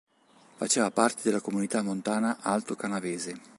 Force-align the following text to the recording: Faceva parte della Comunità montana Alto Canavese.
Faceva 0.55 0.89
parte 0.89 1.21
della 1.25 1.41
Comunità 1.41 1.83
montana 1.83 2.39
Alto 2.41 2.73
Canavese. 2.73 3.39